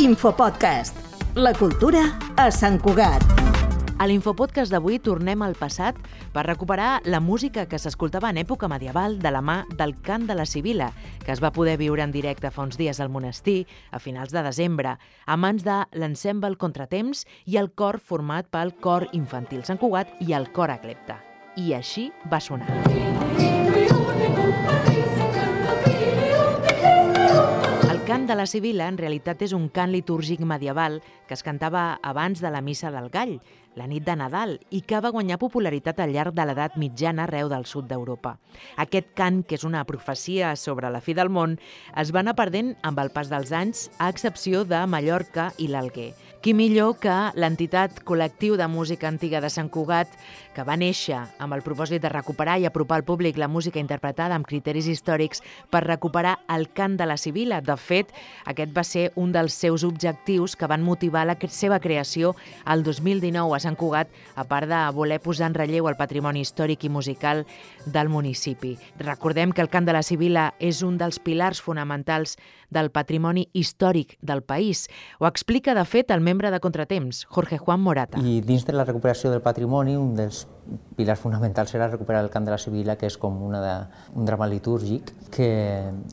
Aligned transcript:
Infopodcast. 0.00 0.96
La 1.34 1.52
cultura 1.52 2.00
a 2.40 2.46
Sant 2.50 2.78
Cugat. 2.80 3.20
A 4.00 4.06
l'infopodcast 4.08 4.72
d'avui 4.72 4.96
tornem 5.04 5.42
al 5.44 5.52
passat 5.60 5.98
per 6.32 6.46
recuperar 6.46 7.02
la 7.04 7.20
música 7.20 7.66
que 7.68 7.76
s'escoltava 7.76 8.30
en 8.32 8.38
època 8.40 8.70
medieval 8.72 9.18
de 9.20 9.28
la 9.28 9.42
mà 9.44 9.58
del 9.76 9.92
cant 10.00 10.24
de 10.24 10.38
la 10.38 10.46
Sibila, 10.48 10.88
que 11.20 11.34
es 11.34 11.42
va 11.44 11.52
poder 11.52 11.76
viure 11.76 12.00
en 12.00 12.14
directe 12.16 12.48
fa 12.48 12.64
uns 12.64 12.80
dies 12.80 12.96
al 12.96 13.12
monestir 13.12 13.66
a 13.92 14.00
finals 14.00 14.32
de 14.32 14.40
desembre, 14.46 14.96
a 15.26 15.36
mans 15.36 15.68
de 15.68 15.82
l'ensemble 15.92 16.56
Contratemps 16.56 17.26
i 17.44 17.60
el 17.60 17.68
cor 17.68 18.00
format 18.00 18.48
pel 18.48 18.72
Cor 18.80 19.04
Infantil 19.12 19.68
Sant 19.68 19.82
Cugat 19.84 20.16
i 20.24 20.32
el 20.32 20.48
Cor 20.48 20.72
Aclepta. 20.72 21.20
I 21.60 21.74
així 21.76 22.08
va 22.32 22.40
sonar. 22.40 22.72
Cant 28.10 28.24
de 28.26 28.34
la 28.34 28.42
Sibila 28.50 28.88
en 28.90 28.96
realitat 28.98 29.44
és 29.46 29.52
un 29.54 29.68
cant 29.70 29.92
litúrgic 29.94 30.40
medieval 30.42 30.96
que 31.28 31.36
es 31.36 31.44
cantava 31.46 32.00
abans 32.02 32.40
de 32.42 32.50
la 32.50 32.58
Missa 32.58 32.90
del 32.90 33.06
Gall, 33.06 33.36
la 33.76 33.86
nit 33.86 34.04
de 34.04 34.16
Nadal, 34.16 34.56
i 34.70 34.82
que 34.82 35.00
va 35.00 35.12
guanyar 35.14 35.38
popularitat 35.40 36.00
al 36.00 36.14
llarg 36.14 36.34
de 36.34 36.46
l'edat 36.46 36.76
mitjana 36.80 37.24
arreu 37.26 37.50
del 37.52 37.66
sud 37.66 37.86
d'Europa. 37.90 38.36
Aquest 38.82 39.12
cant, 39.18 39.42
que 39.44 39.56
és 39.58 39.64
una 39.64 39.84
profecia 39.84 40.54
sobre 40.56 40.90
la 40.90 41.00
fi 41.00 41.14
del 41.14 41.30
món, 41.30 41.58
es 41.96 42.10
va 42.14 42.24
anar 42.24 42.36
perdent 42.38 42.74
amb 42.82 42.98
el 42.98 43.12
pas 43.14 43.30
dels 43.30 43.52
anys, 43.52 43.88
a 43.98 44.10
excepció 44.10 44.64
de 44.64 44.82
Mallorca 44.86 45.50
i 45.58 45.70
l'Alguer. 45.70 46.12
Qui 46.40 46.54
millor 46.56 46.94
que 46.96 47.14
l'entitat 47.36 47.98
col·lectiu 48.08 48.54
de 48.56 48.64
música 48.64 49.10
antiga 49.10 49.42
de 49.44 49.50
Sant 49.52 49.68
Cugat, 49.68 50.08
que 50.56 50.64
va 50.64 50.78
néixer 50.80 51.18
amb 51.36 51.52
el 51.52 51.60
propòsit 51.60 52.00
de 52.00 52.08
recuperar 52.08 52.54
i 52.58 52.64
apropar 52.64 52.96
al 52.96 53.04
públic 53.04 53.36
la 53.36 53.48
música 53.48 53.78
interpretada 53.78 54.34
amb 54.34 54.48
criteris 54.48 54.88
històrics 54.88 55.44
per 55.68 55.84
recuperar 55.84 56.38
el 56.48 56.70
cant 56.72 56.96
de 56.96 57.04
la 57.04 57.18
Sibila. 57.20 57.60
De 57.60 57.76
fet, 57.76 58.08
aquest 58.48 58.72
va 58.72 58.84
ser 58.88 59.10
un 59.20 59.34
dels 59.36 59.52
seus 59.52 59.84
objectius 59.84 60.56
que 60.56 60.70
van 60.70 60.80
motivar 60.82 61.26
la 61.28 61.36
seva 61.52 61.78
creació 61.78 62.32
el 62.64 62.84
2019 62.88 63.52
a 63.52 63.59
Sant 63.60 63.76
Cugat, 63.76 64.10
a 64.34 64.44
part 64.48 64.68
de 64.70 64.80
voler 64.96 65.20
posar 65.22 65.50
en 65.50 65.56
relleu 65.56 65.88
el 65.90 65.98
patrimoni 65.98 66.42
històric 66.44 66.84
i 66.84 66.92
musical 66.92 67.44
del 67.86 68.08
municipi. 68.08 68.76
Recordem 68.98 69.52
que 69.52 69.62
el 69.62 69.70
cant 69.70 69.86
de 69.88 69.94
la 69.96 70.02
Sibila 70.02 70.50
és 70.58 70.82
un 70.86 70.98
dels 71.00 71.20
pilars 71.22 71.60
fonamentals 71.60 72.36
del 72.70 72.90
patrimoni 72.90 73.48
històric 73.52 74.16
del 74.22 74.42
país. 74.42 74.86
Ho 75.18 75.26
explica, 75.28 75.74
de 75.74 75.84
fet, 75.84 76.10
el 76.10 76.20
membre 76.20 76.50
de 76.50 76.60
Contratemps, 76.60 77.24
Jorge 77.28 77.58
Juan 77.58 77.80
Morata. 77.80 78.20
I 78.22 78.40
dins 78.46 78.66
de 78.66 78.74
la 78.76 78.86
recuperació 78.88 79.30
del 79.30 79.42
patrimoni, 79.42 79.96
un 79.96 80.14
dels 80.16 80.46
pilars 80.96 81.20
fonamentals 81.22 81.72
serà 81.72 81.88
recuperar 81.90 82.22
el 82.24 82.30
cant 82.30 82.46
de 82.46 82.52
la 82.52 82.58
Sibila, 82.60 82.96
que 83.00 83.08
és 83.08 83.16
com 83.20 83.36
una 83.46 83.60
de, 83.62 83.74
un 84.16 84.28
drama 84.28 84.48
litúrgic 84.50 85.12
que, 85.32 85.50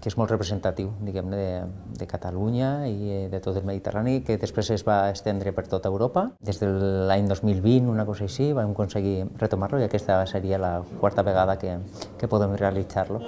que 0.00 0.10
és 0.10 0.16
molt 0.18 0.32
representatiu, 0.32 0.92
diguem 1.04 1.30
de, 1.34 1.46
de 1.98 2.08
Catalunya 2.10 2.70
i 2.88 3.26
de 3.32 3.42
tot 3.44 3.58
el 3.60 3.66
Mediterrani, 3.68 4.20
que 4.26 4.38
després 4.40 4.72
es 4.76 4.86
va 4.86 5.02
estendre 5.14 5.54
per 5.56 5.66
tota 5.70 5.92
Europa. 5.92 6.30
Des 6.40 6.60
de 6.62 6.70
l'any 7.10 7.28
2020, 7.30 7.90
una 7.90 8.06
cosa 8.08 8.26
així, 8.28 8.52
vam 8.56 8.74
aconseguir 8.74 9.24
retomar-lo 9.40 9.80
i 9.82 9.88
aquesta 9.88 10.22
seria 10.30 10.60
la 10.60 10.78
quarta 11.00 11.26
vegada 11.26 11.58
que, 11.60 11.78
que 12.18 12.30
podem 12.30 12.56
realitzar-lo. 12.58 13.22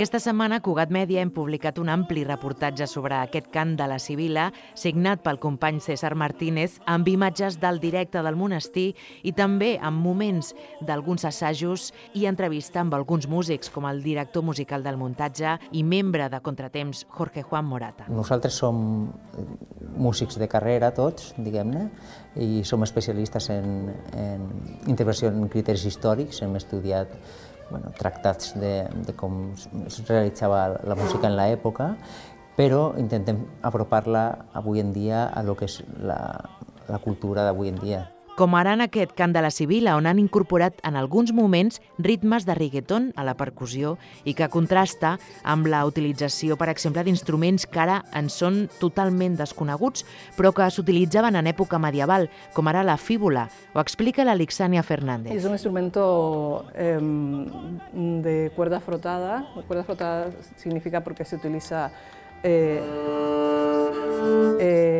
Aquesta 0.00 0.16
setmana, 0.16 0.62
Cugat 0.64 0.88
Mèdia 0.88 1.20
hem 1.20 1.28
publicat 1.28 1.76
un 1.76 1.90
ampli 1.92 2.22
reportatge 2.24 2.86
sobre 2.88 3.18
aquest 3.18 3.50
cant 3.52 3.74
de 3.76 3.84
la 3.84 3.98
Sibila, 4.00 4.46
signat 4.72 5.20
pel 5.20 5.36
company 5.36 5.76
César 5.84 6.14
Martínez, 6.16 6.78
amb 6.88 7.10
imatges 7.12 7.58
del 7.60 7.82
directe 7.82 8.22
del 8.24 8.38
monestir 8.40 8.94
i 9.28 9.34
també 9.36 9.74
amb 9.76 10.00
moments 10.00 10.54
d'alguns 10.88 11.26
assajos 11.28 11.90
i 12.16 12.24
entrevista 12.30 12.80
amb 12.80 12.96
alguns 12.96 13.28
músics, 13.28 13.68
com 13.68 13.84
el 13.90 14.00
director 14.00 14.40
musical 14.40 14.80
del 14.88 14.96
muntatge 14.96 15.58
i 15.76 15.84
membre 15.84 16.30
de 16.32 16.40
Contratemps, 16.48 17.04
Jorge 17.12 17.44
Juan 17.44 17.68
Morata. 17.68 18.08
Nosaltres 18.08 18.56
som 18.56 18.80
músics 20.00 20.40
de 20.40 20.48
carrera, 20.48 20.94
tots, 20.96 21.34
diguem-ne, 21.36 21.90
i 22.40 22.64
som 22.64 22.88
especialistes 22.88 23.52
en, 23.52 23.92
en 24.16 24.50
intervenció 24.88 25.28
en 25.28 25.44
criteris 25.52 25.84
històrics, 25.92 26.40
hem 26.40 26.56
estudiat 26.56 27.12
bueno, 27.70 27.92
tractats 27.96 28.54
de, 28.60 28.74
de 29.06 29.14
com 29.16 29.52
es 29.86 30.00
realitzava 30.08 30.80
la 30.84 30.98
música 30.98 31.30
en 31.30 31.36
l'època, 31.38 31.94
però 32.58 32.90
intentem 33.00 33.44
apropar-la 33.64 34.24
avui 34.58 34.82
en 34.82 34.92
dia 34.92 35.28
a 35.28 35.42
lo 35.46 35.56
que 35.56 35.70
és 35.70 35.80
la, 36.02 36.20
la 36.90 36.98
cultura 36.98 37.46
d'avui 37.46 37.70
en 37.72 37.78
dia 37.80 38.08
com 38.36 38.54
ara 38.56 38.72
en 38.76 38.80
aquest 38.84 39.12
cant 39.18 39.34
de 39.34 39.42
la 39.42 39.50
Sibila, 39.52 39.96
on 39.98 40.06
han 40.06 40.18
incorporat 40.22 40.78
en 40.86 40.96
alguns 40.96 41.32
moments 41.36 41.80
ritmes 41.98 42.46
de 42.48 42.54
reggaeton 42.56 43.10
a 43.16 43.24
la 43.26 43.34
percussió 43.38 43.96
i 44.24 44.34
que 44.38 44.48
contrasta 44.52 45.16
amb 45.44 45.68
la 45.70 45.82
utilització, 45.88 46.56
per 46.60 46.70
exemple, 46.72 47.04
d'instruments 47.04 47.66
que 47.66 47.82
ara 47.82 48.00
en 48.16 48.30
són 48.32 48.62
totalment 48.80 49.36
desconeguts, 49.38 50.06
però 50.38 50.54
que 50.56 50.70
s'utilitzaven 50.70 51.36
en 51.36 51.50
època 51.50 51.78
medieval, 51.82 52.28
com 52.54 52.70
ara 52.70 52.84
la 52.86 52.96
fíbula. 52.96 53.48
Ho 53.74 53.80
explica 53.82 54.24
l'Alixania 54.24 54.82
Fernández. 54.82 55.32
Es 55.34 55.44
un 55.44 55.52
instrumento 55.52 56.66
eh, 56.74 56.98
de 57.00 58.50
cuerda 58.56 58.80
frotada. 58.80 59.44
Cuerda 59.66 59.84
frotada 59.84 60.30
significa 60.56 61.04
porque 61.04 61.24
se 61.24 61.36
utiliza 61.36 61.90
eh, 62.42 62.80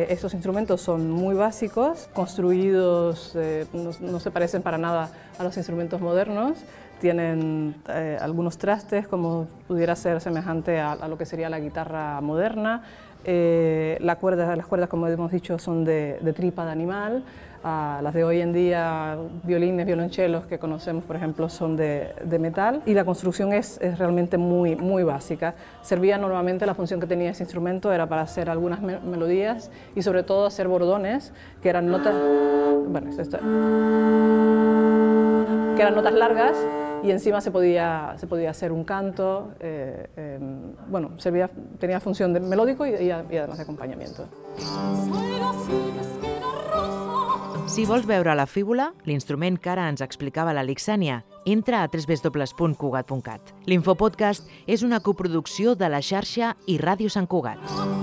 eh, 0.01 0.07
estos 0.09 0.33
instrumentos 0.33 0.81
son 0.81 1.11
muy 1.11 1.35
básicos, 1.35 2.09
construidos, 2.13 3.33
eh, 3.35 3.65
no, 3.73 4.19
se 4.19 4.31
parecen 4.31 4.61
para 4.61 4.77
nada 4.77 5.11
a 5.37 5.43
los 5.43 5.55
instrumentos 5.57 6.01
modernos. 6.01 6.57
Tienen 6.99 7.75
eh, 7.89 8.17
algunos 8.21 8.57
trastes, 8.57 9.07
como 9.07 9.47
pudiera 9.67 9.95
ser 9.95 10.21
semejante 10.21 10.79
a, 10.79 11.07
lo 11.07 11.17
que 11.17 11.25
sería 11.25 11.49
la 11.49 11.59
guitarra 11.59 12.21
moderna. 12.21 12.83
Eh, 13.23 13.97
la 14.01 14.15
cuerda, 14.15 14.55
las 14.55 14.65
cuerdas, 14.65 14.89
como 14.89 15.07
hemos 15.07 15.31
dicho, 15.31 15.59
son 15.59 15.85
de, 15.85 16.17
de 16.21 16.33
tripa 16.33 16.65
de 16.65 16.71
animal. 16.71 17.23
Uh, 17.63 18.01
las 18.01 18.15
de 18.15 18.23
hoy 18.23 18.41
en 18.41 18.53
día, 18.53 19.15
violines, 19.43 19.85
violonchelos 19.85 20.47
que 20.47 20.57
conocemos, 20.57 21.03
por 21.03 21.15
ejemplo, 21.15 21.47
son 21.47 21.75
de, 21.75 22.11
de 22.23 22.39
metal 22.39 22.81
y 22.87 22.95
la 22.95 23.05
construcción 23.05 23.53
es, 23.53 23.79
es, 23.81 23.99
realmente 23.99 24.39
muy, 24.39 24.75
muy 24.75 25.03
básica. 25.03 25.53
Servía 25.83 26.17
normalmente, 26.17 26.65
la 26.65 26.73
función 26.73 26.99
que 26.99 27.05
tenía 27.05 27.29
ese 27.29 27.43
instrumento 27.43 27.93
era 27.93 28.09
para 28.09 28.23
hacer 28.23 28.49
algunas 28.49 28.81
me 28.81 28.99
melodías 28.99 29.69
y 29.95 30.01
sobre 30.01 30.23
todo 30.23 30.47
hacer 30.47 30.67
bordones, 30.67 31.33
que 31.61 31.69
eran 31.69 31.85
notas, 31.85 32.15
bueno, 32.87 33.11
esto, 33.11 33.37
que 35.75 35.81
eran 35.83 35.93
notas 35.93 36.13
largas 36.13 36.57
y 37.03 37.11
encima 37.11 37.41
se 37.41 37.51
podía, 37.51 38.15
se 38.17 38.27
podía 38.27 38.51
hacer 38.51 38.71
un 38.71 38.83
canto, 38.83 39.53
eh, 39.59 40.07
eh, 40.15 40.39
bueno, 40.87 41.11
servía, 41.17 41.49
tenía 41.79 41.99
función 41.99 42.33
de 42.33 42.39
melódico 42.39 42.85
y, 42.85 42.91
y, 42.91 43.11
además 43.11 43.57
de 43.57 43.63
acompañamiento. 43.63 44.27
Si 47.67 47.85
vols 47.85 48.05
veure 48.05 48.35
la 48.35 48.47
fíbula, 48.47 48.91
l'instrument 49.07 49.55
que 49.57 49.71
ara 49.71 49.87
ens 49.87 50.01
explicava 50.03 50.51
la 50.51 50.65
Lixània, 50.65 51.21
entra 51.45 51.85
a 51.85 51.87
www.cugat.cat. 51.87 53.53
L'infopodcast 53.71 54.49
és 54.67 54.83
una 54.83 54.99
coproducció 54.99 55.77
de 55.79 55.87
la 55.87 56.03
xarxa 56.03 56.57
i 56.67 56.81
Ràdio 56.81 57.09
Sant 57.09 57.31
Cugat. 57.31 58.00